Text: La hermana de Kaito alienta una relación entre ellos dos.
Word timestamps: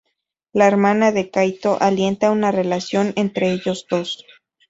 La 0.51 0.65
hermana 0.65 1.11
de 1.11 1.29
Kaito 1.29 1.77
alienta 1.79 2.31
una 2.31 2.51
relación 2.51 3.13
entre 3.17 3.51
ellos 3.51 3.85
dos. 3.87 4.25